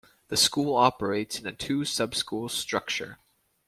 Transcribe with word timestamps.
The 0.29 0.35
school 0.35 0.75
operates 0.77 1.37
in 1.37 1.45
a 1.45 1.51
two 1.53 1.85
sub-school 1.85 2.49
structure. 2.49 3.19